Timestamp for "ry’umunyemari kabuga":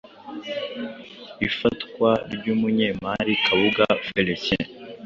2.33-3.85